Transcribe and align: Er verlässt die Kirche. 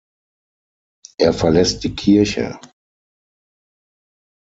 Er 1.19 1.31
verlässt 1.31 1.83
die 1.83 1.93
Kirche. 1.93 2.59